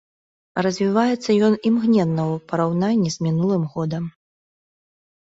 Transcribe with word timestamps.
Развіваецца 0.65 1.33
ён 1.47 1.57
імгненна 1.69 2.23
ў 2.31 2.35
параўнанні 2.53 3.09
з 3.17 3.27
мінулым 3.27 3.63
годам. 3.75 4.03